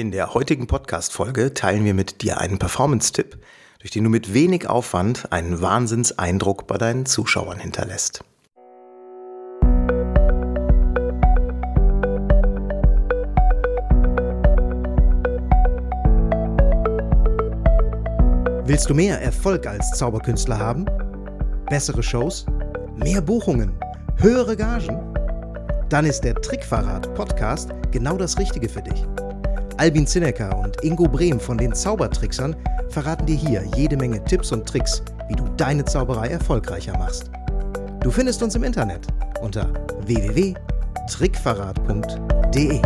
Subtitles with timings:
[0.00, 3.36] In der heutigen Podcast-Folge teilen wir mit dir einen Performance-Tipp,
[3.80, 8.24] durch den du mit wenig Aufwand einen Wahnsinnseindruck bei deinen Zuschauern hinterlässt.
[18.64, 20.86] Willst du mehr Erfolg als Zauberkünstler haben?
[21.68, 22.46] Bessere Shows?
[22.96, 23.78] Mehr Buchungen?
[24.16, 25.14] Höhere Gagen?
[25.90, 29.04] Dann ist der Trickverrat Podcast genau das Richtige für dich.
[29.80, 32.54] Albin Zinecker und Ingo Brehm von den Zaubertricksern
[32.90, 37.30] verraten dir hier jede Menge Tipps und Tricks, wie du deine Zauberei erfolgreicher machst.
[38.02, 39.06] Du findest uns im Internet
[39.40, 39.72] unter
[40.04, 42.82] www.trickverrat.de.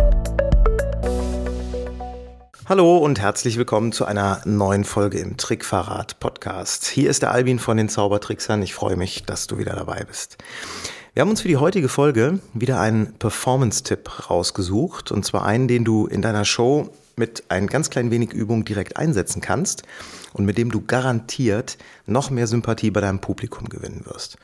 [2.69, 6.85] Hallo und herzlich willkommen zu einer neuen Folge im Trickverrat Podcast.
[6.85, 8.61] Hier ist der Albin von den Zaubertricksern.
[8.61, 10.37] Ich freue mich, dass du wieder dabei bist.
[11.15, 15.13] Wir haben uns für die heutige Folge wieder einen Performance-Tipp rausgesucht.
[15.13, 18.97] Und zwar einen, den du in deiner Show mit ein ganz klein wenig Übung direkt
[18.97, 19.83] einsetzen kannst
[20.33, 24.35] und mit dem du garantiert noch mehr Sympathie bei deinem Publikum gewinnen wirst.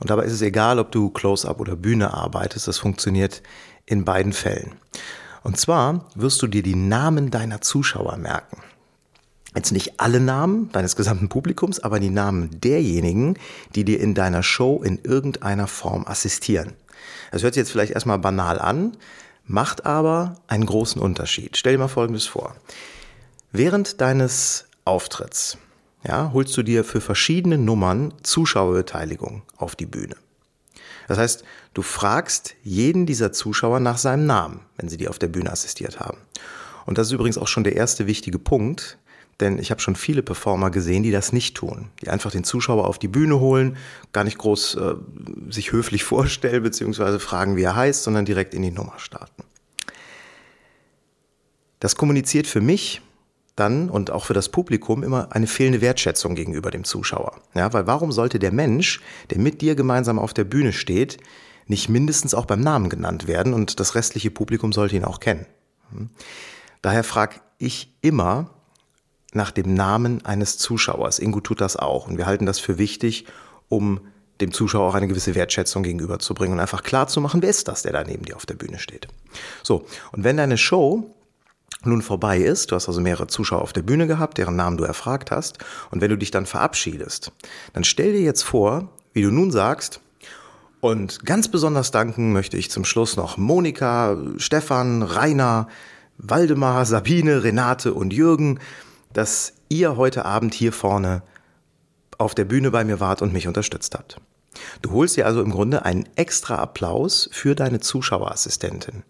[0.00, 3.42] Und dabei ist es egal, ob du Close-up oder Bühne arbeitest, das funktioniert
[3.84, 4.72] in beiden Fällen.
[5.42, 8.62] Und zwar wirst du dir die Namen deiner Zuschauer merken
[9.56, 13.38] jetzt nicht alle Namen deines gesamten Publikums, aber die Namen derjenigen,
[13.74, 16.74] die dir in deiner Show in irgendeiner Form assistieren.
[17.32, 18.96] Das hört sich jetzt vielleicht erstmal banal an,
[19.44, 21.56] macht aber einen großen Unterschied.
[21.56, 22.54] Stell dir mal Folgendes vor.
[23.52, 25.58] Während deines Auftritts
[26.06, 30.14] ja, holst du dir für verschiedene Nummern Zuschauerbeteiligung auf die Bühne.
[31.08, 35.28] Das heißt, du fragst jeden dieser Zuschauer nach seinem Namen, wenn sie dir auf der
[35.28, 36.18] Bühne assistiert haben.
[36.84, 38.98] Und das ist übrigens auch schon der erste wichtige Punkt,
[39.40, 41.90] denn ich habe schon viele Performer gesehen, die das nicht tun.
[42.00, 43.76] Die einfach den Zuschauer auf die Bühne holen,
[44.12, 44.94] gar nicht groß äh,
[45.50, 49.44] sich höflich vorstellen, beziehungsweise fragen, wie er heißt, sondern direkt in die Nummer starten.
[51.80, 53.02] Das kommuniziert für mich
[53.54, 57.40] dann und auch für das Publikum immer eine fehlende Wertschätzung gegenüber dem Zuschauer.
[57.54, 61.18] Ja, weil warum sollte der Mensch, der mit dir gemeinsam auf der Bühne steht,
[61.66, 65.46] nicht mindestens auch beim Namen genannt werden und das restliche Publikum sollte ihn auch kennen?
[65.90, 66.10] Hm?
[66.82, 68.50] Daher frage ich immer,
[69.32, 71.18] nach dem Namen eines Zuschauers.
[71.18, 73.26] Ingo tut das auch und wir halten das für wichtig,
[73.68, 74.00] um
[74.40, 77.82] dem Zuschauer auch eine gewisse Wertschätzung gegenüberzubringen und einfach klar zu machen, wer ist das,
[77.82, 79.08] der da neben dir auf der Bühne steht.
[79.62, 81.10] So, und wenn deine Show
[81.84, 84.84] nun vorbei ist, du hast also mehrere Zuschauer auf der Bühne gehabt, deren Namen du
[84.84, 85.58] erfragt hast,
[85.90, 87.32] und wenn du dich dann verabschiedest,
[87.72, 90.00] dann stell dir jetzt vor, wie du nun sagst,
[90.80, 95.68] und ganz besonders danken möchte ich zum Schluss noch Monika, Stefan, Rainer,
[96.18, 98.60] Waldemar, Sabine, Renate und Jürgen,
[99.16, 101.22] dass ihr heute Abend hier vorne
[102.18, 104.20] auf der Bühne bei mir wart und mich unterstützt habt.
[104.82, 109.04] Du holst dir also im Grunde einen extra Applaus für deine Zuschauerassistentin.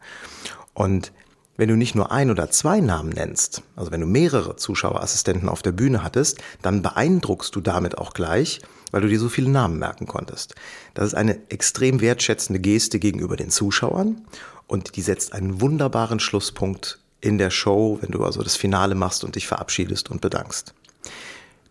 [0.75, 1.13] Und
[1.57, 5.63] wenn du nicht nur ein oder zwei Namen nennst, also wenn du mehrere Zuschauerassistenten auf
[5.63, 8.61] der Bühne hattest, dann beeindruckst du damit auch gleich,
[8.93, 10.55] weil du dir so viele Namen merken konntest.
[10.95, 14.25] Das ist eine extrem wertschätzende Geste gegenüber den Zuschauern
[14.69, 19.25] und die setzt einen wunderbaren Schlusspunkt in der Show, wenn du also das Finale machst
[19.25, 20.75] und dich verabschiedest und bedankst.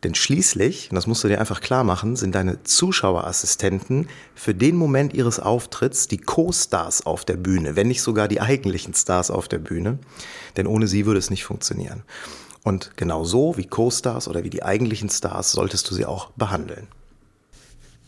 [0.04, 4.76] Denn schließlich, und das musst du dir einfach klar machen, sind deine Zuschauerassistenten für den
[4.76, 9.48] Moment ihres Auftritts die Co-Stars auf der Bühne, wenn nicht sogar die eigentlichen Stars auf
[9.48, 9.98] der Bühne.
[10.58, 12.04] Denn ohne sie würde es nicht funktionieren.
[12.64, 16.88] Und genau so wie Co-Stars oder wie die eigentlichen Stars solltest du sie auch behandeln.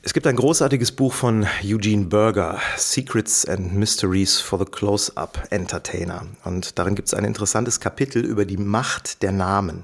[0.07, 6.25] Es gibt ein großartiges Buch von Eugene Berger, Secrets and Mysteries for the Close-Up Entertainer.
[6.45, 9.83] Und darin gibt es ein interessantes Kapitel über die Macht der Namen.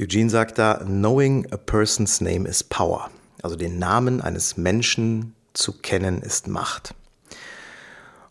[0.00, 3.08] Eugene sagt da, Knowing a person's name is power.
[3.40, 6.92] Also den Namen eines Menschen zu kennen ist Macht.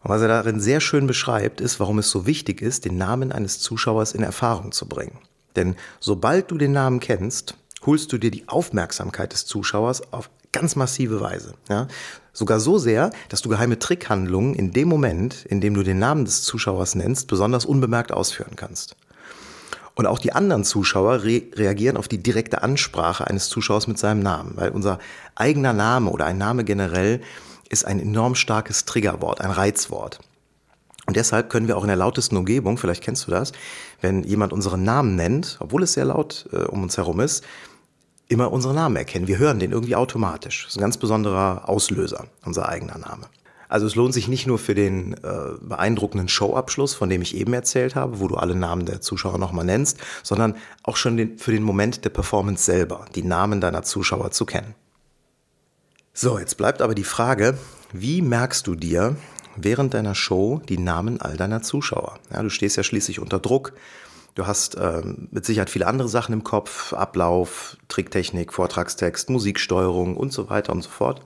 [0.04, 3.32] Und was er darin sehr schön beschreibt, ist, warum es so wichtig ist, den Namen
[3.32, 5.18] eines Zuschauers in Erfahrung zu bringen.
[5.56, 7.56] Denn sobald du den Namen kennst,
[7.86, 11.54] holst du dir die Aufmerksamkeit des Zuschauers auf ganz massive Weise.
[11.70, 11.88] Ja?
[12.34, 16.26] Sogar so sehr, dass du geheime Trickhandlungen in dem Moment, in dem du den Namen
[16.26, 18.96] des Zuschauers nennst, besonders unbemerkt ausführen kannst.
[19.96, 24.22] Und auch die anderen Zuschauer re reagieren auf die direkte Ansprache eines Zuschauers mit seinem
[24.22, 25.00] Namen, weil unser
[25.34, 27.22] eigener Name oder ein Name generell
[27.70, 30.20] ist ein enorm starkes Triggerwort, ein Reizwort.
[31.08, 33.54] Und deshalb können wir auch in der lautesten Umgebung, vielleicht kennst du das,
[34.02, 37.44] wenn jemand unseren Namen nennt, obwohl es sehr laut äh, um uns herum ist,
[38.28, 39.28] immer unseren Namen erkennen.
[39.28, 40.64] Wir hören den irgendwie automatisch.
[40.64, 43.28] Das ist ein ganz besonderer Auslöser, unser eigener Name.
[43.70, 45.18] Also es lohnt sich nicht nur für den äh,
[45.62, 49.66] beeindruckenden Showabschluss, von dem ich eben erzählt habe, wo du alle Namen der Zuschauer nochmal
[49.66, 54.32] nennst, sondern auch schon den, für den Moment der Performance selber, die Namen deiner Zuschauer
[54.32, 54.74] zu kennen.
[56.14, 57.58] So, jetzt bleibt aber die Frage,
[57.92, 59.18] wie merkst du dir,
[59.58, 62.20] während deiner Show die Namen all deiner Zuschauer.
[62.32, 63.74] Ja, du stehst ja schließlich unter Druck.
[64.38, 70.32] Du hast ähm, mit Sicherheit viele andere Sachen im Kopf, Ablauf, Tricktechnik, Vortragstext, Musiksteuerung und
[70.32, 71.22] so weiter und so fort.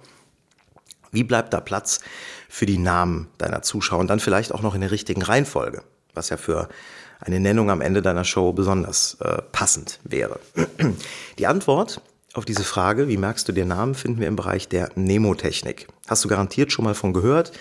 [1.11, 1.99] Wie bleibt da Platz
[2.47, 6.29] für die Namen deiner Zuschauer und dann vielleicht auch noch in der richtigen Reihenfolge, was
[6.29, 6.69] ja für
[7.19, 10.39] eine Nennung am Ende deiner Show besonders äh, passend wäre?
[11.37, 11.99] Die Antwort
[12.33, 15.89] auf diese Frage, wie merkst du dir Namen, finden wir im Bereich der Nemotechnik.
[16.07, 17.51] Hast du garantiert schon mal von gehört,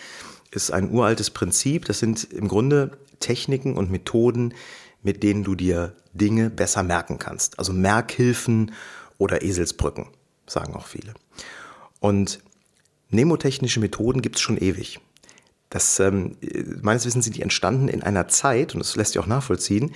[0.52, 1.86] ist ein uraltes Prinzip.
[1.86, 4.54] Das sind im Grunde Techniken und Methoden,
[5.02, 7.58] mit denen du dir Dinge besser merken kannst.
[7.58, 8.72] Also Merkhilfen
[9.18, 10.08] oder Eselsbrücken,
[10.46, 11.14] sagen auch viele.
[12.00, 12.40] Und
[13.10, 15.00] nemotechnische Methoden gibt es schon ewig.
[15.68, 16.36] Das, ähm,
[16.82, 19.92] meines Wissens sind die entstanden in einer Zeit, und das lässt sich auch nachvollziehen,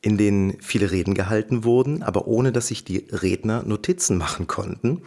[0.00, 5.02] in denen viele Reden gehalten wurden, aber ohne dass sich die Redner Notizen machen konnten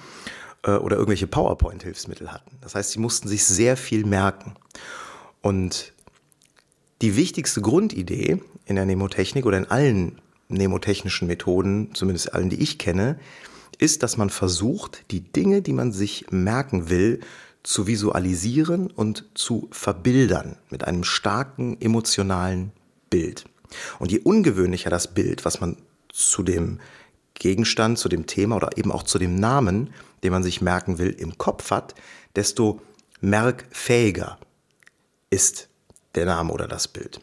[0.63, 2.57] äh, oder irgendwelche PowerPoint-Hilfsmittel hatten.
[2.61, 4.55] Das heißt, sie mussten sich sehr viel merken.
[5.41, 5.93] Und
[7.01, 12.77] die wichtigste Grundidee in der Nemotechnik oder in allen nemotechnischen Methoden, zumindest allen, die ich
[12.77, 13.19] kenne,
[13.77, 17.19] ist, dass man versucht, die Dinge, die man sich merken will,
[17.63, 22.71] zu visualisieren und zu verbildern mit einem starken emotionalen
[23.09, 23.45] Bild.
[23.99, 25.77] Und je ungewöhnlicher das Bild, was man
[26.09, 26.79] zu dem
[27.33, 29.93] Gegenstand, zu dem Thema oder eben auch zu dem Namen,
[30.23, 31.93] den man sich merken will, im Kopf hat,
[32.35, 32.81] desto
[33.19, 34.39] merkfähiger
[35.29, 35.69] ist
[36.17, 37.21] der Name oder das Bild.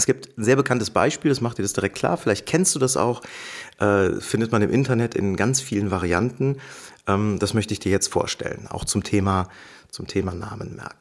[0.00, 2.16] Es gibt ein sehr bekanntes Beispiel, das macht dir das direkt klar.
[2.16, 3.22] Vielleicht kennst du das auch,
[3.78, 6.56] äh, findet man im Internet in ganz vielen Varianten.
[7.06, 9.48] Ähm, das möchte ich dir jetzt vorstellen, auch zum Thema,
[9.90, 10.96] zum Thema Namen merken.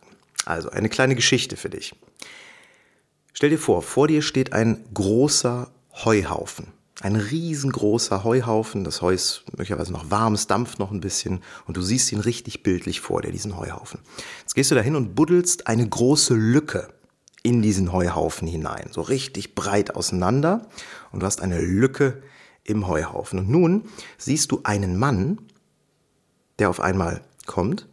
[0.45, 1.95] Also eine kleine Geschichte für dich.
[3.33, 5.71] Stell dir vor, vor dir steht ein großer
[6.03, 6.67] Heuhaufen.
[7.01, 8.83] Ein riesengroßer Heuhaufen.
[8.83, 12.19] Das Heu ist möglicherweise noch warm, es dampft noch ein bisschen und du siehst ihn
[12.19, 14.01] richtig bildlich vor dir, diesen Heuhaufen.
[14.41, 16.89] Jetzt gehst du dahin und buddelst eine große Lücke
[17.43, 20.67] in diesen Heuhaufen hinein, so richtig breit auseinander
[21.11, 22.21] und du hast eine Lücke
[22.63, 23.39] im Heuhaufen.
[23.39, 25.39] Und nun siehst du einen Mann,
[26.59, 27.87] der auf einmal kommt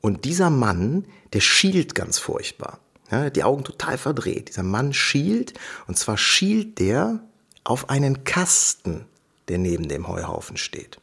[0.00, 2.80] und dieser Mann, der schielt ganz furchtbar.
[3.10, 4.48] Ja, die Augen total verdreht.
[4.48, 5.54] Dieser Mann schielt
[5.86, 7.20] und zwar schielt der
[7.64, 9.06] auf einen Kasten,
[9.48, 10.98] der neben dem Heuhaufen steht.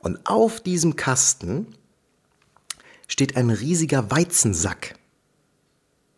[0.00, 1.74] Und auf diesem Kasten
[3.08, 4.96] steht ein riesiger Weizensack.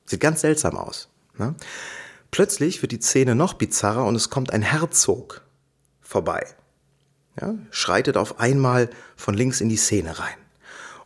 [0.06, 1.08] Sieht ganz seltsam aus.
[1.36, 1.54] Ne?
[2.30, 5.42] Plötzlich wird die Szene noch bizarrer und es kommt ein Herzog
[6.00, 6.46] vorbei.
[7.40, 10.36] Ja, schreitet auf einmal von links in die Szene rein.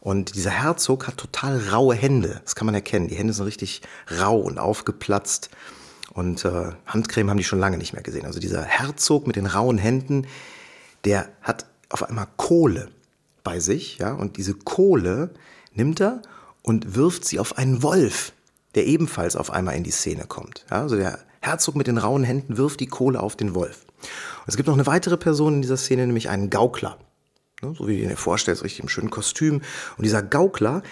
[0.01, 2.41] Und dieser Herzog hat total raue Hände.
[2.45, 3.09] Das kann man erkennen.
[3.09, 3.83] Die Hände sind richtig
[4.19, 5.51] rau und aufgeplatzt.
[6.13, 8.25] Und äh, Handcreme haben die schon lange nicht mehr gesehen.
[8.25, 10.27] Also dieser Herzog mit den rauen Händen,
[11.05, 12.91] der hat auf einmal Kohle
[13.45, 13.99] bei sich.
[13.99, 15.31] Ja, und diese Kohle
[15.75, 16.23] nimmt er
[16.63, 18.33] und wirft sie auf einen Wolf,
[18.75, 20.65] der ebenfalls auf einmal in die Szene kommt.
[20.71, 23.87] Ja, also der Herzog mit den rauen Händen wirft die Kohle auf den Wolf.
[23.99, 26.99] Und es gibt noch eine weitere Person in dieser Szene, nämlich einen Gaukler.
[27.63, 29.63] Ne, so wie du dir vorstellst, richtig im schönen Kostüm.
[29.97, 30.83] Und dieser Gaukler,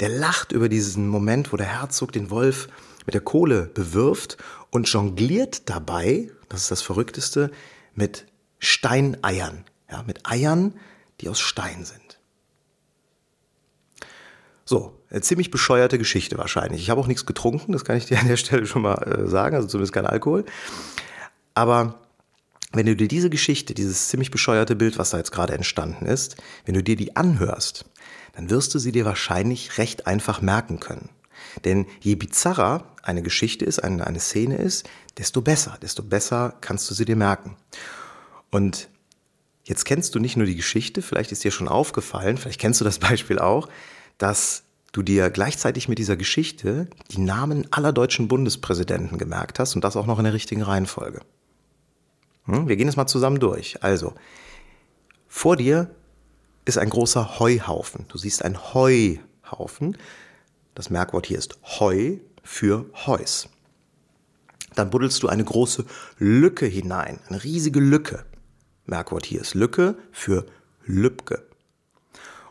[0.00, 2.68] der lacht über diesen Moment, wo der Herzog den Wolf
[3.04, 4.36] mit der Kohle bewirft
[4.70, 7.50] und jongliert dabei, das ist das Verrückteste,
[7.94, 8.26] mit
[8.58, 9.64] Steineiern.
[9.90, 10.74] Ja, mit Eiern,
[11.20, 12.18] die aus Stein sind.
[14.64, 16.82] So, eine ziemlich bescheuerte Geschichte wahrscheinlich.
[16.82, 19.28] Ich habe auch nichts getrunken, das kann ich dir an der Stelle schon mal äh,
[19.28, 20.44] sagen, also zumindest kein Alkohol.
[21.54, 22.00] Aber
[22.72, 26.36] wenn du dir diese Geschichte, dieses ziemlich bescheuerte Bild, was da jetzt gerade entstanden ist,
[26.64, 27.86] wenn du dir die anhörst,
[28.34, 31.08] dann wirst du sie dir wahrscheinlich recht einfach merken können.
[31.64, 36.90] Denn je bizarrer eine Geschichte ist, eine, eine Szene ist, desto besser, desto besser kannst
[36.90, 37.56] du sie dir merken.
[38.50, 38.88] Und
[39.64, 42.84] jetzt kennst du nicht nur die Geschichte, vielleicht ist dir schon aufgefallen, vielleicht kennst du
[42.84, 43.68] das Beispiel auch,
[44.18, 44.64] dass
[44.96, 49.96] du dir gleichzeitig mit dieser Geschichte die Namen aller deutschen Bundespräsidenten gemerkt hast und das
[49.96, 51.20] auch noch in der richtigen Reihenfolge.
[52.46, 52.66] Hm?
[52.66, 53.82] Wir gehen es mal zusammen durch.
[53.82, 54.14] Also,
[55.28, 55.90] vor dir
[56.64, 58.06] ist ein großer Heuhaufen.
[58.08, 59.98] Du siehst einen Heuhaufen.
[60.74, 63.50] Das Merkwort hier ist Heu für Heus.
[64.76, 65.84] Dann buddelst du eine große
[66.18, 68.24] Lücke hinein, eine riesige Lücke.
[68.86, 70.46] Merkwort hier ist Lücke für
[70.84, 71.46] Lübke.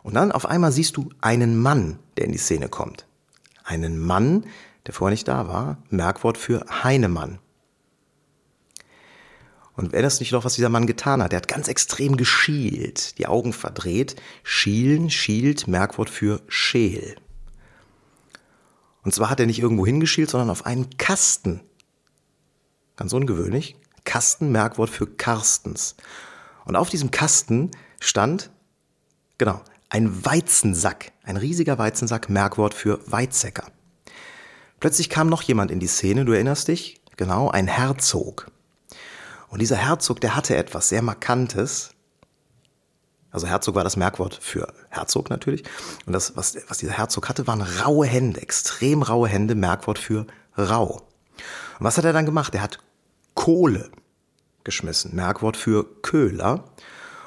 [0.06, 3.08] Und dann auf einmal siehst du einen Mann, der in die Szene kommt.
[3.64, 4.46] Einen Mann,
[4.86, 5.78] der vorher nicht da war.
[5.90, 7.40] Merkwort für Heinemann.
[9.74, 11.32] Und erinnerst du dich noch, was dieser Mann getan hat?
[11.32, 14.14] Der hat ganz extrem geschielt, die Augen verdreht.
[14.44, 17.16] Schielen, schielt, Merkwort für Scheel.
[19.02, 21.62] Und zwar hat er nicht irgendwo hingeschielt, sondern auf einen Kasten.
[22.94, 23.74] Ganz ungewöhnlich.
[24.04, 25.96] Kasten, Merkwort für Karstens.
[26.64, 28.52] Und auf diesem Kasten stand,
[29.36, 33.66] genau, ein Weizensack, ein riesiger Weizensack, Merkwort für Weizsäcker.
[34.80, 37.00] Plötzlich kam noch jemand in die Szene, du erinnerst dich?
[37.16, 38.50] Genau, ein Herzog.
[39.48, 41.90] Und dieser Herzog, der hatte etwas sehr Markantes.
[43.30, 45.64] Also Herzog war das Merkwort für Herzog natürlich.
[46.04, 50.26] Und das, was, was dieser Herzog hatte, waren raue Hände, extrem raue Hände, Merkwort für
[50.58, 51.06] rau.
[51.78, 52.54] Und was hat er dann gemacht?
[52.54, 52.78] Er hat
[53.34, 53.90] Kohle
[54.64, 56.64] geschmissen, Merkwort für Köhler.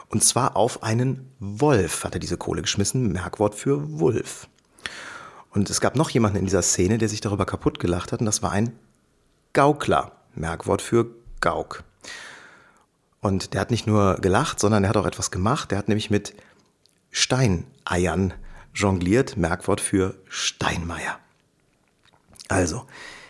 [0.09, 4.47] Und zwar auf einen Wolf hat er diese Kohle geschmissen, Merkwort für Wulf.
[5.51, 8.25] Und es gab noch jemanden in dieser Szene, der sich darüber kaputt gelacht hat, und
[8.25, 8.73] das war ein
[9.53, 11.07] Gaukler, Merkwort für
[11.41, 11.83] Gauk.
[13.21, 15.71] Und der hat nicht nur gelacht, sondern er hat auch etwas gemacht.
[15.71, 16.33] Der hat nämlich mit
[17.11, 18.33] Steineiern
[18.73, 21.19] jongliert, Merkwort für Steinmeier.
[22.47, 22.85] Also,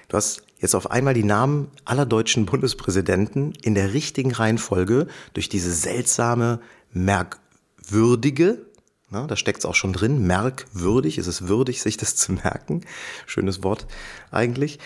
[0.07, 5.49] du hast jetzt auf einmal die Namen aller deutschen Bundespräsidenten in der richtigen Reihenfolge durch
[5.49, 6.59] diese seltsame,
[6.91, 8.65] merkwürdige,
[9.11, 12.81] na, da steckt es auch schon drin, merkwürdig, ist es würdig, sich das zu merken,
[13.25, 13.87] schönes Wort
[14.31, 14.79] eigentlich,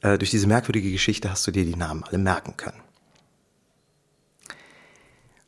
[0.00, 2.80] äh, durch diese merkwürdige Geschichte hast du dir die Namen alle merken können.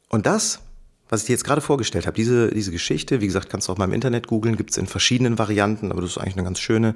[0.08, 0.60] Und das,
[1.08, 3.78] was ich dir jetzt gerade vorgestellt habe, diese, diese Geschichte, wie gesagt, kannst du auch
[3.78, 6.60] mal im Internet googeln, gibt es in verschiedenen Varianten, aber das ist eigentlich eine ganz
[6.60, 6.94] schöne,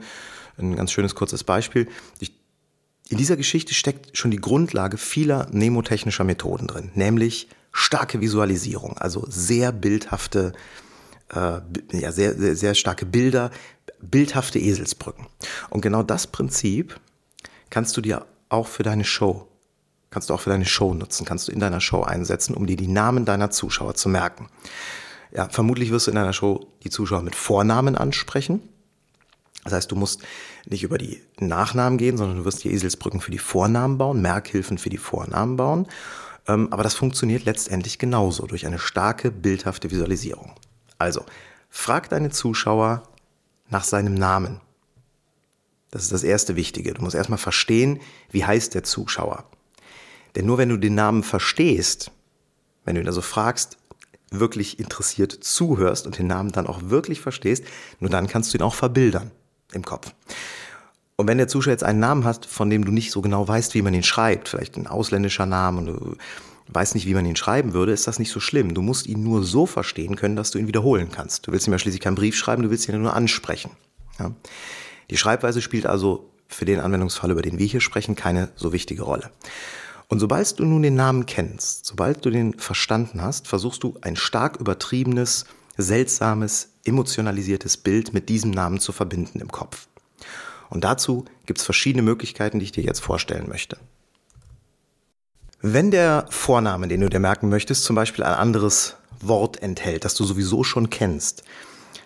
[0.57, 1.89] ein ganz schönes kurzes Beispiel.
[2.21, 2.33] Ich,
[3.09, 9.27] in dieser Geschichte steckt schon die Grundlage vieler nemotechnischer Methoden drin, nämlich starke Visualisierung, also
[9.29, 10.53] sehr bildhafte,
[11.35, 11.61] äh,
[11.93, 13.51] ja, sehr, sehr, sehr starke Bilder,
[14.01, 15.27] bildhafte Eselsbrücken.
[15.71, 16.99] Und genau das Prinzip
[17.71, 19.49] kannst du dir auch für deine Show
[20.15, 22.77] kannst du auch für deine Show nutzen, kannst du in deiner Show einsetzen, um dir
[22.77, 24.49] die Namen deiner Zuschauer zu merken.
[25.33, 28.61] Ja, vermutlich wirst du in deiner Show die Zuschauer mit Vornamen ansprechen.
[29.65, 30.23] Das heißt, du musst
[30.67, 34.79] nicht über die Nachnamen gehen, sondern du wirst die Eselsbrücken für die Vornamen bauen, Merkhilfen
[34.79, 35.89] für die Vornamen bauen.
[36.47, 40.53] Ähm, aber das funktioniert letztendlich genauso durch eine starke, bildhafte Visualisierung.
[40.99, 41.25] Also,
[41.71, 43.09] frag deine Zuschauer
[43.71, 44.61] nach seinem Namen.
[45.91, 46.93] Das ist das erste Wichtige.
[46.93, 49.45] Du musst erstmal verstehen, wie heißt der Zuschauer.
[50.37, 52.11] Denn nur wenn du den Namen verstehst,
[52.85, 53.79] wenn du ihn also fragst,
[54.31, 57.65] wirklich interessiert zuhörst und den Namen dann auch wirklich verstehst,
[58.01, 59.31] nur dann kannst du ihn auch verbildern
[59.75, 60.13] im Kopf.
[61.17, 63.75] Und wenn der Zuschauer jetzt einen Namen hat, von dem du nicht so genau weißt,
[63.75, 66.17] wie man ihn schreibt, vielleicht ein ausländischer Name und du
[66.69, 68.75] weißt nicht, wie man ihn schreiben würde, ist das nicht so schlimm.
[68.75, 71.47] Du musst ihn nur so verstehen können, dass du ihn wiederholen kannst.
[71.47, 73.71] Du willst ihm ja schließlich keinen Brief schreiben, du willst ihn ja nur ansprechen.
[74.19, 74.33] Ja?
[75.11, 79.03] Die Schreibweise spielt also für den Anwendungsfall, über den wir hier sprechen, keine so wichtige
[79.03, 79.31] Rolle.
[80.09, 84.17] Und sobald du nun den Namen kennst, sobald du den verstanden hast, versuchst du ein
[84.17, 89.89] stark übertriebenes, seltsames, emotionalisiertes Bild mit diesem Namen zu verbinden im Kopf.
[90.71, 93.77] Und dazu gibt es verschiedene Möglichkeiten, die ich dir jetzt vorstellen möchte.
[95.61, 100.15] Wenn der Vorname, den du dir merken möchtest, zum Beispiel ein anderes Wort enthält, das
[100.15, 101.43] du sowieso schon kennst,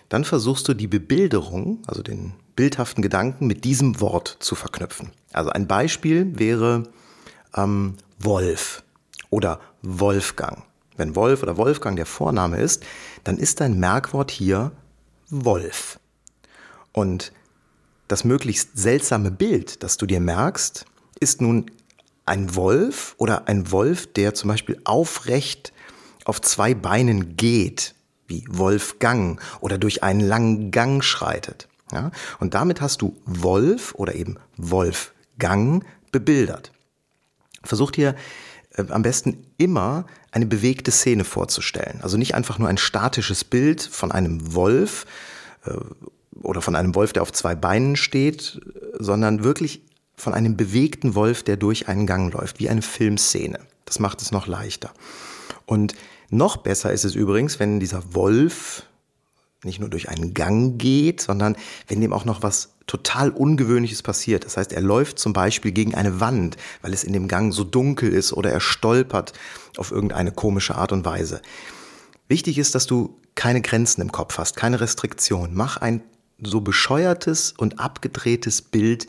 [0.07, 5.11] dann versuchst du die Bebilderung, also den bildhaften Gedanken, mit diesem Wort zu verknüpfen.
[5.33, 6.83] Also ein Beispiel wäre
[7.55, 8.83] ähm, Wolf
[9.29, 10.63] oder Wolfgang.
[10.99, 12.83] Wenn Wolf oder Wolfgang der Vorname ist,
[13.23, 14.73] dann ist dein Merkwort hier
[15.29, 15.97] Wolf.
[16.91, 17.31] Und
[18.09, 20.85] das möglichst seltsame Bild, das du dir merkst,
[21.19, 21.71] ist nun
[22.25, 25.71] ein Wolf oder ein Wolf, der zum Beispiel aufrecht
[26.25, 27.95] auf zwei Beinen geht,
[28.27, 31.69] wie Wolfgang oder durch einen langen Gang schreitet.
[31.93, 32.11] Ja?
[32.39, 36.71] Und damit hast du Wolf oder eben Wolfgang bebildert.
[37.63, 38.15] Versucht hier äh,
[38.89, 41.99] am besten immer eine bewegte Szene vorzustellen.
[42.01, 45.05] Also nicht einfach nur ein statisches Bild von einem Wolf
[45.65, 45.71] äh,
[46.41, 48.61] oder von einem Wolf, der auf zwei Beinen steht,
[48.97, 49.81] sondern wirklich
[50.15, 53.59] von einem bewegten Wolf, der durch einen Gang läuft, wie eine Filmszene.
[53.85, 54.91] Das macht es noch leichter.
[55.65, 55.95] Und
[56.29, 58.83] noch besser ist es übrigens, wenn dieser Wolf
[59.63, 61.55] nicht nur durch einen Gang geht, sondern
[61.87, 64.45] wenn dem auch noch was total Ungewöhnliches passiert.
[64.45, 67.63] Das heißt, er läuft zum Beispiel gegen eine Wand, weil es in dem Gang so
[67.63, 69.33] dunkel ist oder er stolpert
[69.77, 71.41] auf irgendeine komische Art und Weise.
[72.27, 75.51] Wichtig ist, dass du keine Grenzen im Kopf hast, keine Restriktion.
[75.53, 76.01] Mach ein
[76.41, 79.07] so bescheuertes und abgedrehtes Bild,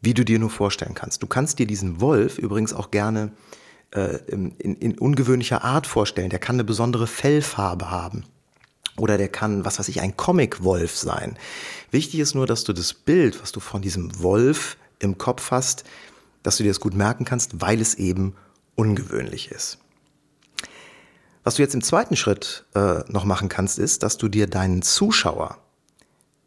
[0.00, 1.22] wie du dir nur vorstellen kannst.
[1.22, 3.32] Du kannst dir diesen Wolf übrigens auch gerne
[3.90, 6.30] äh, in, in ungewöhnlicher Art vorstellen.
[6.30, 8.24] Der kann eine besondere Fellfarbe haben.
[8.98, 11.38] Oder der kann, was weiß ich, ein Comic-Wolf sein.
[11.90, 15.84] Wichtig ist nur, dass du das Bild, was du von diesem Wolf im Kopf hast,
[16.42, 18.34] dass du dir das gut merken kannst, weil es eben
[18.74, 19.78] ungewöhnlich ist.
[21.44, 24.82] Was du jetzt im zweiten Schritt äh, noch machen kannst, ist, dass du dir deinen
[24.82, 25.58] Zuschauer,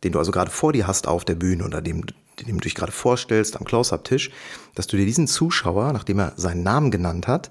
[0.03, 2.05] den du also gerade vor dir hast auf der Bühne oder dem,
[2.37, 4.29] dem du dich gerade vorstellst am Close-Up-Tisch,
[4.75, 7.49] dass du dir diesen Zuschauer, nachdem er seinen Namen genannt hat,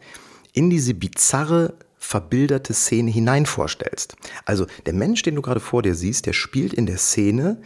[0.52, 4.16] in diese bizarre verbilderte Szene hinein vorstellst.
[4.44, 7.60] Also der Mensch, den du gerade vor dir siehst, der spielt in der Szene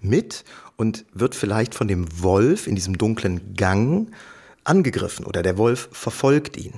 [0.00, 0.44] mit
[0.76, 4.10] und wird vielleicht von dem Wolf in diesem dunklen Gang
[4.64, 6.74] angegriffen oder der Wolf verfolgt ihn.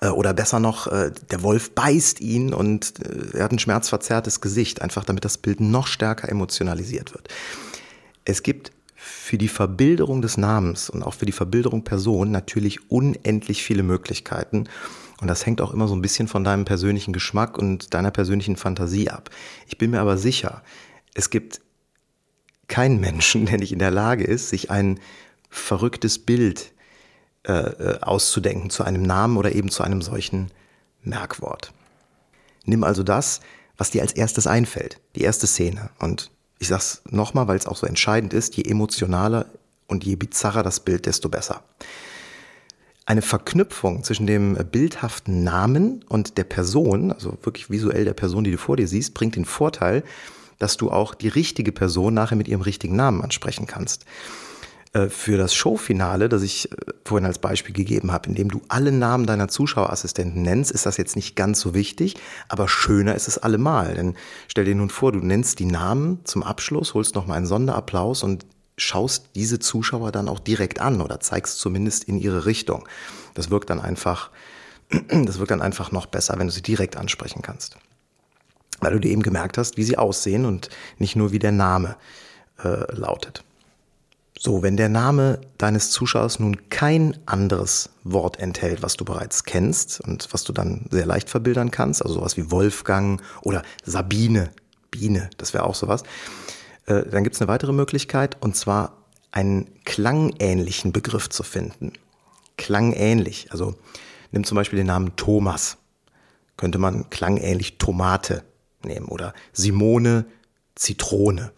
[0.00, 4.40] Äh, oder besser noch, äh, der Wolf beißt ihn und äh, er hat ein schmerzverzerrtes
[4.40, 7.28] Gesicht, einfach damit das Bild noch stärker emotionalisiert wird.
[8.24, 13.62] Es gibt für die Verbilderung des Namens und auch für die Verbilderung Person natürlich unendlich
[13.62, 14.68] viele Möglichkeiten.
[15.20, 18.56] Und das hängt auch immer so ein bisschen von deinem persönlichen Geschmack und deiner persönlichen
[18.56, 19.30] Fantasie ab.
[19.66, 20.62] Ich bin mir aber sicher,
[21.14, 21.60] es gibt
[22.68, 25.00] keinen Menschen, der nicht in der Lage ist, sich ein
[25.50, 26.72] verrücktes Bild
[27.44, 30.50] äh, äh, auszudenken zu einem Namen oder eben zu einem solchen
[31.02, 31.72] Merkwort.
[32.64, 33.40] Nimm also das,
[33.76, 35.90] was dir als erstes einfällt, die erste Szene.
[35.98, 39.46] Und ich sag's nochmal, weil es auch so entscheidend ist, je emotionaler
[39.86, 41.62] und je bizarrer das Bild, desto besser.
[43.08, 48.50] Eine Verknüpfung zwischen dem bildhaften Namen und der Person, also wirklich visuell der Person, die
[48.50, 50.04] du vor dir siehst, bringt den Vorteil,
[50.58, 54.04] dass du auch die richtige Person nachher mit ihrem richtigen Namen ansprechen kannst.
[54.92, 58.92] Äh, für das Showfinale, das ich äh, vorhin als Beispiel gegeben habe, indem du alle
[58.92, 62.16] Namen deiner Zuschauerassistenten nennst, ist das jetzt nicht ganz so wichtig,
[62.50, 63.94] aber schöner ist es allemal.
[63.94, 64.16] Denn
[64.48, 68.44] stell dir nun vor, du nennst die Namen zum Abschluss, holst nochmal einen Sonderapplaus und
[68.78, 72.88] schaust diese Zuschauer dann auch direkt an oder zeigst zumindest in ihre Richtung.
[73.34, 74.30] Das wirkt dann einfach,
[75.08, 77.76] das wirkt dann einfach noch besser, wenn du sie direkt ansprechen kannst.
[78.80, 81.96] Weil du dir eben gemerkt hast, wie sie aussehen und nicht nur wie der Name
[82.62, 83.44] äh, lautet.
[84.40, 90.00] So, wenn der Name deines Zuschauers nun kein anderes Wort enthält, was du bereits kennst
[90.00, 94.50] und was du dann sehr leicht verbildern kannst, also sowas wie Wolfgang oder Sabine,
[94.92, 96.04] Biene, das wäre auch sowas,
[96.88, 101.92] äh, dann gibt es eine weitere Möglichkeit und zwar einen klangähnlichen Begriff zu finden.
[102.56, 103.74] Klangähnlich, also
[104.32, 105.76] nimm zum Beispiel den Namen Thomas,
[106.56, 108.42] könnte man klangähnlich Tomate
[108.82, 110.24] nehmen oder Simone
[110.74, 111.52] Zitrone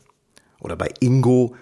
[0.58, 1.54] oder bei Ingo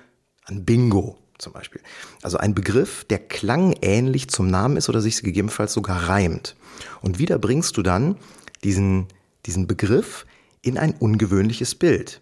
[0.44, 1.80] an Bingo zum Beispiel.
[2.22, 6.56] Also ein Begriff, der klangähnlich zum Namen ist oder sich gegebenenfalls sogar reimt.
[7.00, 8.16] Und wieder bringst du dann
[8.64, 9.06] diesen,
[9.46, 10.26] diesen Begriff
[10.62, 12.20] in ein ungewöhnliches Bild.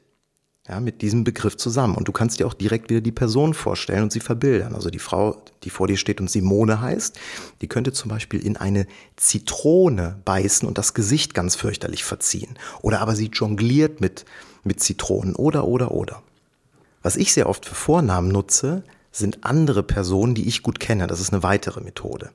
[0.69, 1.95] Ja, mit diesem Begriff zusammen.
[1.95, 4.75] Und du kannst dir auch direkt wieder die Person vorstellen und sie verbildern.
[4.75, 7.17] Also die Frau, die vor dir steht und Simone heißt,
[7.61, 12.59] die könnte zum Beispiel in eine Zitrone beißen und das Gesicht ganz fürchterlich verziehen.
[12.83, 14.25] Oder aber sie jongliert mit,
[14.65, 15.37] mit Zitronen.
[15.37, 16.23] Oder, oder, oder.
[17.01, 21.07] Was ich sehr oft für Vornamen nutze, sind andere Personen, die ich gut kenne.
[21.07, 22.31] Das ist eine weitere Methode.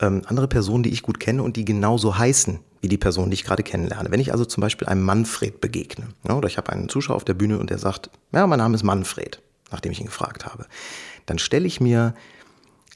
[0.00, 3.34] Ähm, andere Personen, die ich gut kenne und die genauso heißen wie die Person, die
[3.34, 4.10] ich gerade kennenlerne.
[4.10, 7.24] Wenn ich also zum Beispiel einem Manfred begegne, ja, oder ich habe einen Zuschauer auf
[7.24, 10.66] der Bühne und der sagt, ja, mein Name ist Manfred, nachdem ich ihn gefragt habe,
[11.26, 12.14] dann stelle ich mir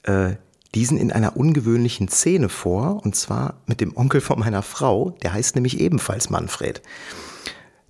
[0.05, 0.37] äh,
[0.75, 5.35] diesen in einer ungewöhnlichen Szene vor, und zwar mit dem Onkel von meiner Frau, der
[5.35, 6.81] heißt nämlich ebenfalls Manfred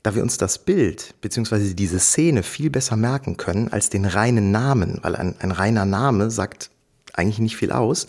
[0.04, 1.72] da wir uns das Bild bzw.
[1.72, 6.30] diese Szene viel besser merken können als den reinen Namen, weil ein, ein reiner Name
[6.30, 6.70] sagt
[7.14, 8.06] eigentlich nicht viel aus,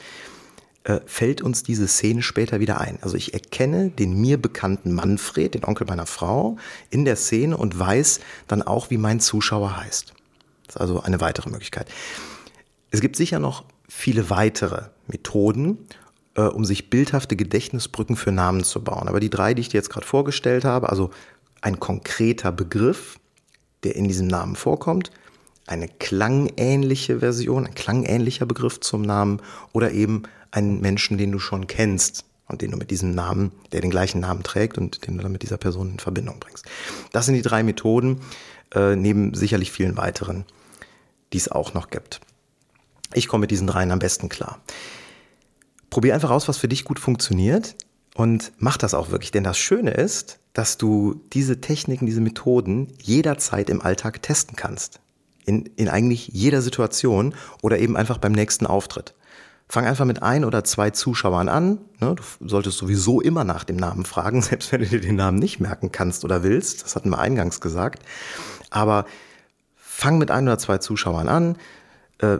[0.85, 2.99] äh, fällt uns diese Szene später wieder ein.
[3.01, 6.57] Also ich erkenne den mir bekannten Manfred, den Onkel meiner Frau,
[6.91, 10.13] in der Szene und weiß dann auch, wie mein Zuschauer heißt.
[10.67, 11.87] Das ist also eine weitere Möglichkeit.
[12.91, 15.79] Es gibt sicher noch viele weitere Methoden,
[16.35, 19.07] äh, um sich bildhafte Gedächtnisbrücken für Namen zu bauen.
[19.07, 21.09] Aber die drei, die ich dir jetzt gerade vorgestellt habe, also
[21.61, 23.17] ein konkreter Begriff,
[23.83, 25.09] der in diesem Namen vorkommt,
[25.65, 29.41] eine klangähnliche Version, ein klangähnlicher Begriff zum Namen
[29.73, 30.23] oder eben
[30.55, 34.21] einen Menschen, den du schon kennst und den du mit diesem Namen, der den gleichen
[34.21, 36.65] Namen trägt und den du dann mit dieser Person in Verbindung bringst.
[37.11, 38.21] Das sind die drei Methoden,
[38.73, 40.45] äh, neben sicherlich vielen weiteren,
[41.33, 42.21] die es auch noch gibt.
[43.13, 44.61] Ich komme mit diesen dreien am besten klar.
[45.89, 47.75] Probier einfach aus, was für dich gut funktioniert
[48.15, 52.93] und mach das auch wirklich, denn das Schöne ist, dass du diese Techniken, diese Methoden
[53.01, 55.01] jederzeit im Alltag testen kannst.
[55.45, 59.13] In, in eigentlich jeder Situation oder eben einfach beim nächsten Auftritt.
[59.67, 61.79] Fang einfach mit ein oder zwei Zuschauern an.
[61.99, 62.15] Ne?
[62.15, 65.59] Du solltest sowieso immer nach dem Namen fragen, selbst wenn du dir den Namen nicht
[65.59, 66.83] merken kannst oder willst.
[66.83, 68.03] Das hatten wir eingangs gesagt.
[68.69, 69.05] Aber
[69.75, 71.57] fang mit ein oder zwei Zuschauern an,
[72.19, 72.37] äh,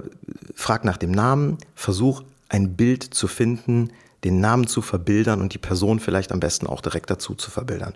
[0.55, 3.91] frag nach dem Namen, versuch ein Bild zu finden,
[4.23, 7.93] den Namen zu verbildern und die Person vielleicht am besten auch direkt dazu zu verbildern.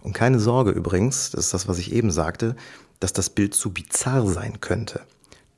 [0.00, 2.56] Und keine Sorge übrigens, das ist das, was ich eben sagte,
[3.00, 5.00] dass das Bild zu bizarr sein könnte.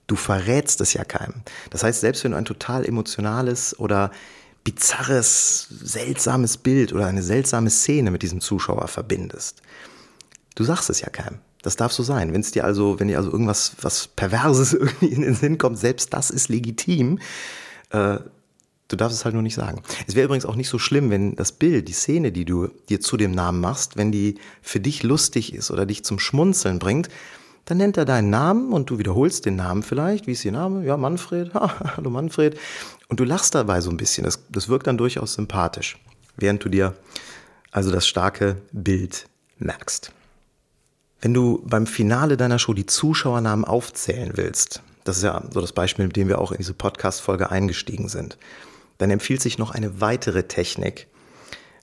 [0.06, 1.42] Du verrätst es ja keinem.
[1.70, 4.10] Das heißt, selbst wenn du ein total emotionales oder
[4.64, 9.62] bizarres, seltsames Bild oder eine seltsame Szene mit diesem Zuschauer verbindest,
[10.54, 11.38] du sagst es ja keinem.
[11.62, 12.34] Das darf so sein.
[12.34, 15.78] Wenn es dir also, wenn dir also irgendwas was Perverses irgendwie in den Sinn kommt,
[15.78, 17.18] selbst das ist legitim.
[17.90, 18.18] Äh,
[18.88, 19.82] Du darfst es halt nur nicht sagen.
[20.06, 23.00] Es wäre übrigens auch nicht so schlimm, wenn das Bild, die Szene, die du dir
[23.00, 27.08] zu dem Namen machst, wenn die für dich lustig ist oder dich zum Schmunzeln bringt,
[27.64, 30.26] dann nennt er deinen Namen und du wiederholst den Namen vielleicht.
[30.26, 30.84] Wie ist Ihr Name?
[30.84, 31.54] Ja, Manfred.
[31.54, 32.58] Ha, hallo Manfred.
[33.08, 34.24] Und du lachst dabei so ein bisschen.
[34.24, 35.98] Das, das wirkt dann durchaus sympathisch,
[36.36, 36.94] während du dir
[37.70, 39.26] also das starke Bild
[39.58, 40.12] merkst.
[41.20, 45.72] Wenn du beim Finale deiner Show die Zuschauernamen aufzählen willst, das ist ja so das
[45.72, 48.36] Beispiel, mit dem wir auch in diese Podcast-Folge eingestiegen sind,
[48.98, 51.06] dann empfiehlt sich noch eine weitere Technik,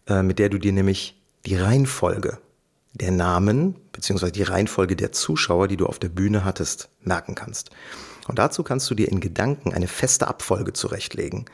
[0.07, 2.37] äh, mit der du dir nämlich die Reihenfolge
[2.93, 7.71] der Namen beziehungsweise die Reihenfolge der Zuschauer, die du auf der Bühne hattest, merken kannst.
[8.27, 11.45] Und dazu kannst du dir in Gedanken eine feste Abfolge zurechtlegen,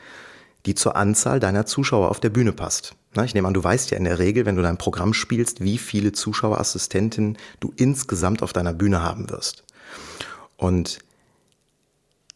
[0.66, 2.94] die zur Anzahl deiner Zuschauer auf der Bühne passt.
[3.24, 5.78] Ich nehme an, du weißt ja in der Regel, wenn du dein Programm spielst, wie
[5.78, 9.64] viele Zuschauerassistentinnen du insgesamt auf deiner Bühne haben wirst.
[10.56, 10.98] Und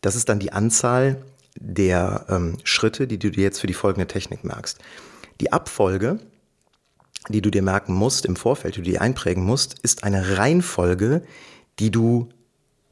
[0.01, 1.23] das ist dann die Anzahl
[1.57, 4.79] der ähm, Schritte, die du dir jetzt für die folgende Technik merkst.
[5.41, 6.19] Die Abfolge
[7.33, 11.23] die du dir merken musst im Vorfeld, die du dir einprägen musst, ist eine Reihenfolge,
[11.79, 12.29] die du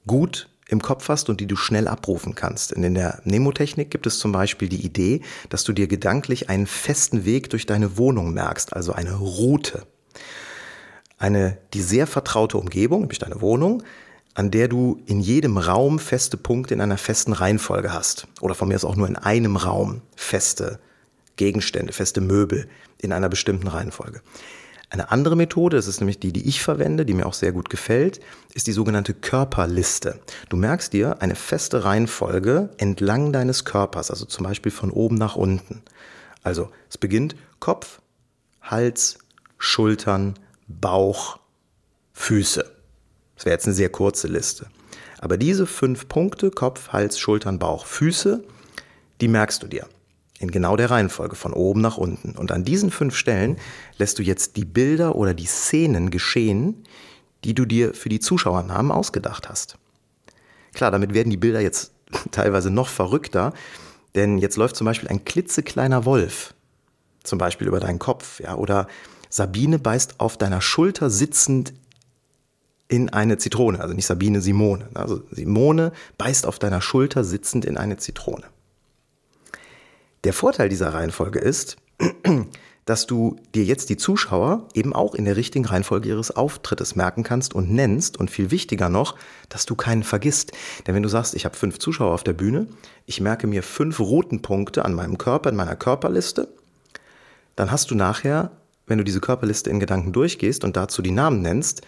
[0.06, 2.72] gut im Kopf hast und die du schnell abrufen kannst.
[2.72, 7.24] in der Nemotechnik gibt es zum Beispiel die Idee, dass du dir gedanklich einen festen
[7.24, 9.82] Weg durch deine Wohnung merkst, also eine Route.
[11.18, 13.82] Eine, die sehr vertraute Umgebung, nämlich deine Wohnung,
[14.34, 18.28] an der du in jedem Raum feste Punkte in einer festen Reihenfolge hast.
[18.40, 20.78] Oder von mir ist auch nur in einem Raum feste
[21.40, 24.20] Gegenstände, feste Möbel in einer bestimmten Reihenfolge.
[24.90, 27.70] Eine andere Methode, das ist nämlich die, die ich verwende, die mir auch sehr gut
[27.70, 28.20] gefällt,
[28.52, 30.20] ist die sogenannte Körperliste.
[30.50, 35.34] Du merkst dir eine feste Reihenfolge entlang deines Körpers, also zum Beispiel von oben nach
[35.34, 35.80] unten.
[36.42, 38.02] Also es beginnt Kopf,
[38.60, 39.16] Hals,
[39.56, 40.34] Schultern,
[40.68, 41.38] Bauch,
[42.12, 42.70] Füße.
[43.36, 44.66] Das wäre jetzt eine sehr kurze Liste.
[45.20, 48.44] Aber diese fünf Punkte, Kopf, Hals, Schultern, Bauch, Füße,
[49.22, 49.86] die merkst du dir
[50.40, 52.32] in genau der Reihenfolge von oben nach unten.
[52.32, 53.58] Und an diesen fünf Stellen
[53.98, 56.82] lässt du jetzt die Bilder oder die Szenen geschehen,
[57.44, 59.76] die du dir für die Zuschauernamen ausgedacht hast.
[60.72, 61.92] Klar, damit werden die Bilder jetzt
[62.30, 63.52] teilweise noch verrückter,
[64.14, 66.54] denn jetzt läuft zum Beispiel ein klitzekleiner Wolf,
[67.22, 68.88] zum Beispiel über deinen Kopf, ja, oder
[69.28, 71.74] Sabine beißt auf deiner Schulter sitzend
[72.88, 74.88] in eine Zitrone, also nicht Sabine, Simone.
[74.94, 78.46] Also Simone beißt auf deiner Schulter sitzend in eine Zitrone.
[80.24, 81.76] Der Vorteil dieser Reihenfolge ist,
[82.84, 87.22] dass du dir jetzt die Zuschauer eben auch in der richtigen Reihenfolge ihres Auftrittes merken
[87.22, 89.16] kannst und nennst und viel wichtiger noch,
[89.48, 90.52] dass du keinen vergisst.
[90.86, 92.66] Denn wenn du sagst, ich habe fünf Zuschauer auf der Bühne,
[93.06, 96.48] ich merke mir fünf roten Punkte an meinem Körper, in meiner Körperliste,
[97.56, 98.50] dann hast du nachher,
[98.86, 101.82] wenn du diese Körperliste in Gedanken durchgehst und dazu die Namen nennst,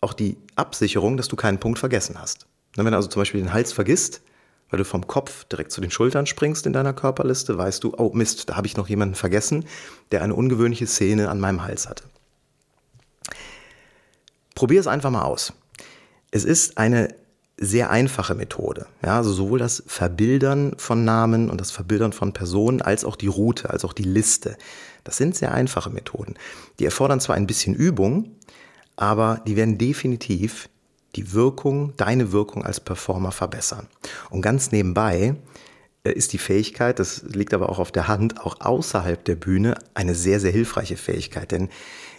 [0.00, 2.46] auch die Absicherung, dass du keinen Punkt vergessen hast.
[2.76, 4.20] Wenn du also zum Beispiel den Hals vergisst,
[4.70, 8.10] weil du vom Kopf direkt zu den Schultern springst in deiner Körperliste, weißt du, oh
[8.14, 9.64] Mist, da habe ich noch jemanden vergessen,
[10.12, 12.04] der eine ungewöhnliche Szene an meinem Hals hatte.
[14.54, 15.52] Probier es einfach mal aus.
[16.30, 17.14] Es ist eine
[17.60, 18.86] sehr einfache Methode.
[19.04, 23.26] Ja, also sowohl das Verbildern von Namen und das Verbildern von Personen als auch die
[23.26, 24.56] Route, als auch die Liste.
[25.04, 26.34] Das sind sehr einfache Methoden.
[26.78, 28.36] Die erfordern zwar ein bisschen Übung,
[28.96, 30.68] aber die werden definitiv
[31.18, 33.88] die Wirkung, deine Wirkung als Performer verbessern.
[34.30, 35.34] Und ganz nebenbei
[36.04, 39.74] äh, ist die Fähigkeit, das liegt aber auch auf der Hand, auch außerhalb der Bühne
[39.94, 41.50] eine sehr, sehr hilfreiche Fähigkeit.
[41.50, 41.70] Denn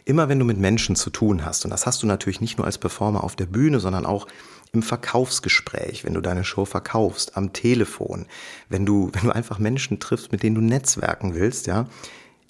[0.04, 2.68] immer wenn du mit Menschen zu tun hast, und das hast du natürlich nicht nur
[2.68, 4.28] als Performer auf der Bühne, sondern auch
[4.74, 8.26] im Verkaufsgespräch, wenn du deine Show verkaufst, am Telefon,
[8.68, 11.88] wenn du, wenn du einfach Menschen triffst, mit denen du netzwerken willst, ja,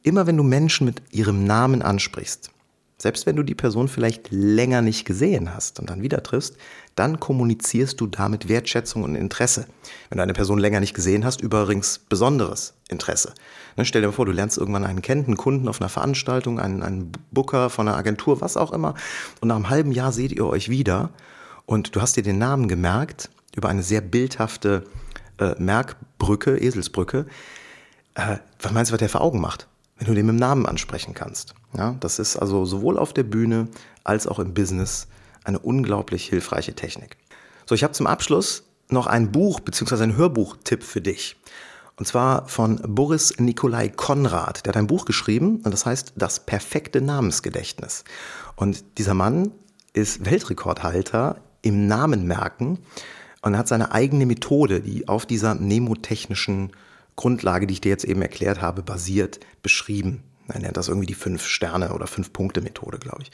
[0.01, 2.49] immer wenn du Menschen mit ihrem Namen ansprichst,
[3.01, 6.57] selbst wenn du die Person vielleicht länger nicht gesehen hast und dann wieder triffst,
[6.95, 9.67] dann kommunizierst du damit Wertschätzung und Interesse.
[10.09, 13.33] Wenn du eine Person länger nicht gesehen hast, übrigens besonderes Interesse.
[13.77, 16.83] Ne, stell dir vor, du lernst irgendwann einen kennen, einen Kunden auf einer Veranstaltung, einen,
[16.83, 18.95] einen Booker von einer Agentur, was auch immer.
[19.39, 21.11] Und nach einem halben Jahr seht ihr euch wieder
[21.65, 24.83] und du hast dir den Namen gemerkt über eine sehr bildhafte
[25.39, 27.27] äh, Merkbrücke, Eselsbrücke.
[28.15, 29.67] Äh, was meinst du, was der für Augen macht?
[29.99, 31.53] Wenn du den mit dem Namen ansprechen kannst.
[31.77, 33.67] Ja, das ist also sowohl auf der Bühne
[34.03, 35.07] als auch im Business
[35.43, 37.17] eine unglaublich hilfreiche Technik.
[37.65, 40.03] So, ich habe zum Abschluss noch ein Buch bzw.
[40.03, 41.35] ein Hörbuch-Tipp für dich.
[41.97, 44.65] Und zwar von Boris Nikolai Konrad.
[44.65, 48.05] Der hat ein Buch geschrieben und das heißt Das perfekte Namensgedächtnis.
[48.55, 49.51] Und dieser Mann
[49.91, 52.79] ist Weltrekordhalter im Namenmerken
[53.41, 56.71] und hat seine eigene Methode, die auf dieser nemotechnischen
[57.19, 60.23] Grundlage, die ich dir jetzt eben erklärt habe, basiert, beschrieben.
[60.47, 63.31] Er nennt das irgendwie die Fünf-Sterne- oder Fünf-Punkte-Methode, glaube ich.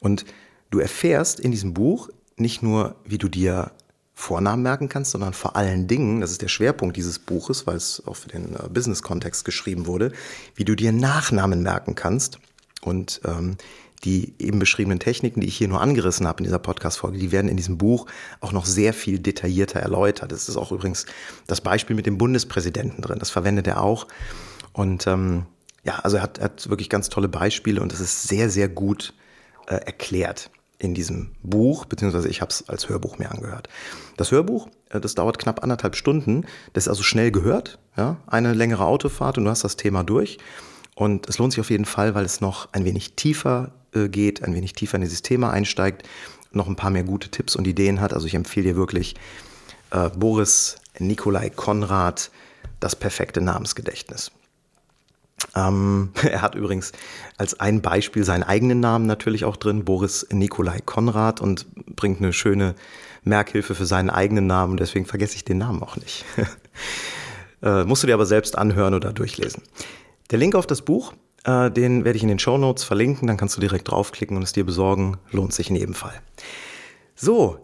[0.00, 0.24] Und
[0.70, 3.72] du erfährst in diesem Buch nicht nur, wie du dir
[4.14, 8.02] Vornamen merken kannst, sondern vor allen Dingen, das ist der Schwerpunkt dieses Buches, weil es
[8.06, 10.10] auch für den äh, Business-Kontext geschrieben wurde,
[10.54, 12.38] wie du dir Nachnamen merken kannst
[12.80, 13.58] und ähm,
[14.04, 17.48] die eben beschriebenen Techniken, die ich hier nur angerissen habe in dieser Podcast-Folge, die werden
[17.48, 18.06] in diesem Buch
[18.40, 20.32] auch noch sehr viel detaillierter erläutert.
[20.32, 21.06] Das ist auch übrigens
[21.46, 23.18] das Beispiel mit dem Bundespräsidenten drin.
[23.18, 24.06] Das verwendet er auch.
[24.72, 25.46] Und ähm,
[25.84, 28.68] ja, also er hat, er hat wirklich ganz tolle Beispiele und es ist sehr, sehr
[28.68, 29.14] gut
[29.66, 33.68] äh, erklärt in diesem Buch, beziehungsweise ich habe es als Hörbuch mir angehört.
[34.16, 38.54] Das Hörbuch, äh, das dauert knapp anderthalb Stunden, das ist also schnell gehört, ja, eine
[38.54, 40.38] längere Autofahrt und du hast das Thema durch.
[40.94, 44.54] Und es lohnt sich auf jeden Fall, weil es noch ein wenig tiefer geht, ein
[44.54, 46.08] wenig tiefer in dieses Thema einsteigt,
[46.52, 48.12] noch ein paar mehr gute Tipps und Ideen hat.
[48.12, 49.14] Also ich empfehle dir wirklich
[49.90, 52.30] äh, Boris Nikolai Konrad,
[52.80, 54.30] das perfekte Namensgedächtnis.
[55.54, 56.92] Ähm, er hat übrigens
[57.36, 62.32] als ein Beispiel seinen eigenen Namen natürlich auch drin, Boris Nikolai Konrad, und bringt eine
[62.32, 62.74] schöne
[63.24, 64.76] Merkhilfe für seinen eigenen Namen.
[64.76, 66.24] Deswegen vergesse ich den Namen auch nicht.
[67.62, 69.62] äh, musst du dir aber selbst anhören oder durchlesen.
[70.30, 71.14] Der Link auf das Buch,
[71.48, 73.26] äh, den werde ich in den Show Notes verlinken.
[73.26, 75.16] Dann kannst du direkt draufklicken und es dir besorgen.
[75.30, 76.20] Lohnt sich in jedem Fall.
[77.14, 77.58] So,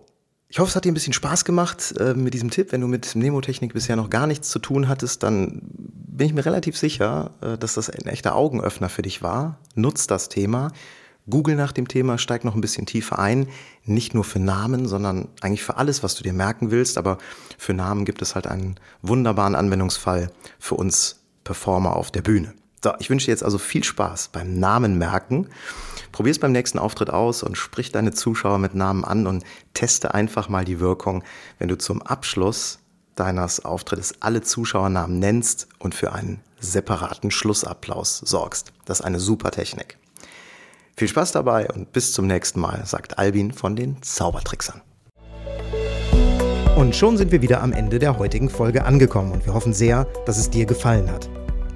[0.48, 2.72] ich hoffe, es hat dir ein bisschen Spaß gemacht äh, mit diesem Tipp.
[2.72, 6.46] Wenn du mit Nemotechnik bisher noch gar nichts zu tun hattest, dann bin ich mir
[6.46, 9.58] relativ sicher, äh, dass das ein echter Augenöffner für dich war.
[9.74, 10.72] Nutz das Thema.
[11.28, 13.48] Google nach dem Thema, steig noch ein bisschen tiefer ein.
[13.84, 16.98] Nicht nur für Namen, sondern eigentlich für alles, was du dir merken willst.
[16.98, 17.18] Aber
[17.58, 22.54] für Namen gibt es halt einen wunderbaren Anwendungsfall für uns Performer auf der Bühne.
[22.84, 25.48] So, ich wünsche dir jetzt also viel Spaß beim Namen merken.
[26.12, 29.42] Probier es beim nächsten Auftritt aus und sprich deine Zuschauer mit Namen an und
[29.72, 31.24] teste einfach mal die Wirkung,
[31.58, 32.80] wenn du zum Abschluss
[33.14, 38.74] deines Auftrittes alle Zuschauernamen nennst und für einen separaten Schlussapplaus sorgst.
[38.84, 39.96] Das ist eine super Technik.
[40.94, 44.82] Viel Spaß dabei und bis zum nächsten Mal, sagt Albin von den Zaubertricksern.
[46.76, 50.04] Und schon sind wir wieder am Ende der heutigen Folge angekommen und wir hoffen sehr,
[50.26, 51.30] dass es dir gefallen hat.